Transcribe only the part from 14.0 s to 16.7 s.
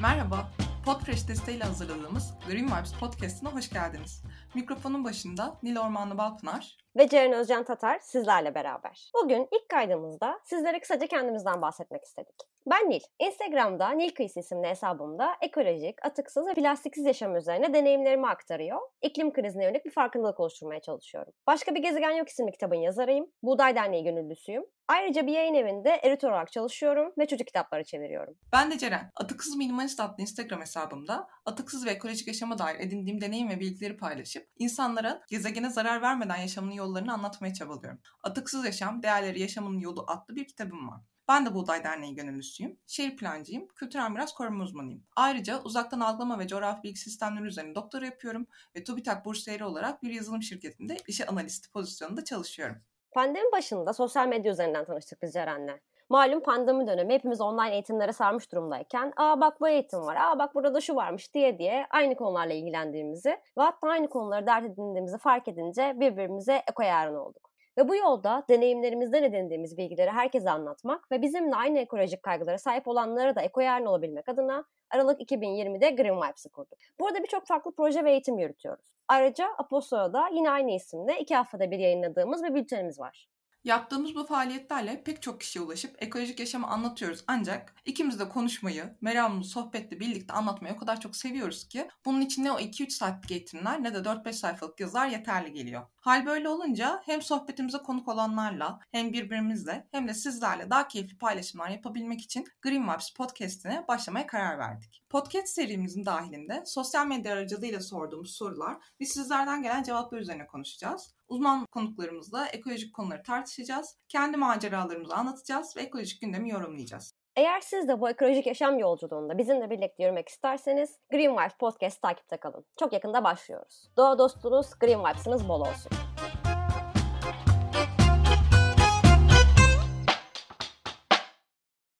Kıyısı isimli hesabımda ekolojik, atıksız ve